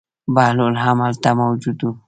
بهلول 0.35 0.75
هم 0.83 0.97
هلته 1.05 1.29
موجود 1.41 1.79
و. 1.87 1.91